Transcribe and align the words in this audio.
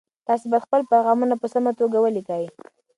تاسي 0.27 0.45
باید 0.51 0.65
خپل 0.67 0.81
پیغامونه 0.91 1.35
په 1.41 1.47
سمه 1.53 1.71
توګه 1.79 1.97
ولیکئ. 2.01 2.45